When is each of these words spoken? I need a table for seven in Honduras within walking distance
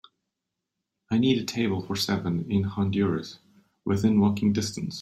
I 1.11 1.19
need 1.19 1.37
a 1.37 1.45
table 1.45 1.79
for 1.85 1.95
seven 1.95 2.51
in 2.51 2.63
Honduras 2.63 3.37
within 3.85 4.19
walking 4.19 4.51
distance 4.51 4.89